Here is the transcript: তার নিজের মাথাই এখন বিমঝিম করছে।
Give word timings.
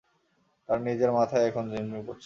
তার 0.69 0.79
নিজের 0.81 1.11
মাথাই 1.11 1.43
এখন 1.49 1.65
বিমঝিম 1.71 2.01
করছে। 2.01 2.19